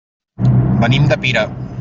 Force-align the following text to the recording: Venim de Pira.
Venim 0.85 1.07
de 1.13 1.19
Pira. 1.27 1.47